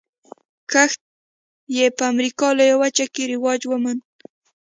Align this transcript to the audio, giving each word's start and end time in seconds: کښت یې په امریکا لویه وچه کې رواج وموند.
کښت 0.71 0.99
یې 1.77 1.85
په 1.97 2.03
امریکا 2.13 2.47
لویه 2.57 2.75
وچه 2.81 3.05
کې 3.13 3.23
رواج 3.31 3.61
وموند. 3.67 4.01